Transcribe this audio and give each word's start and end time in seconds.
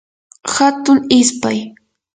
hatun 0.53 0.97
ispay 1.19 1.57